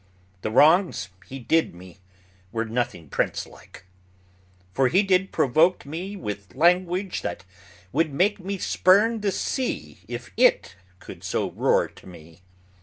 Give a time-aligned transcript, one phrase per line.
[0.41, 1.99] The wrongs he did me
[2.51, 3.85] Were nothing prince like;
[4.73, 7.45] for he did provoke me With language that
[7.91, 12.41] would make me spurn the sea, If it could so roar to me.